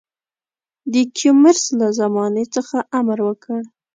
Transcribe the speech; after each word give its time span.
د 0.93 0.95
کیومرث 1.17 1.61
له 1.79 1.87
زمانې 1.99 2.45
څخه 2.55 2.77
امر 2.99 3.19
وکړ. 3.27 3.61